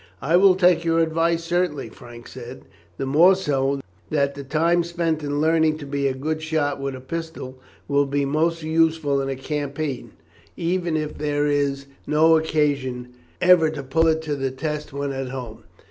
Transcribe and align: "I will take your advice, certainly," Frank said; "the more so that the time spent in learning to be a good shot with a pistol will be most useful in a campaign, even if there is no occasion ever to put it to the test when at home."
"I 0.23 0.35
will 0.35 0.55
take 0.55 0.83
your 0.83 0.97
advice, 0.99 1.43
certainly," 1.43 1.87
Frank 1.89 2.27
said; 2.27 2.65
"the 2.97 3.05
more 3.05 3.35
so 3.35 3.81
that 4.09 4.33
the 4.33 4.43
time 4.43 4.83
spent 4.83 5.21
in 5.21 5.39
learning 5.39 5.77
to 5.77 5.85
be 5.85 6.07
a 6.07 6.15
good 6.15 6.41
shot 6.41 6.81
with 6.81 6.95
a 6.95 6.99
pistol 6.99 7.59
will 7.87 8.07
be 8.07 8.25
most 8.25 8.63
useful 8.63 9.21
in 9.21 9.29
a 9.29 9.35
campaign, 9.35 10.13
even 10.57 10.97
if 10.97 11.19
there 11.19 11.45
is 11.45 11.85
no 12.07 12.35
occasion 12.35 13.09
ever 13.41 13.69
to 13.69 13.83
put 13.83 14.07
it 14.07 14.21
to 14.23 14.35
the 14.35 14.49
test 14.49 14.91
when 14.91 15.11
at 15.11 15.29
home." 15.29 15.65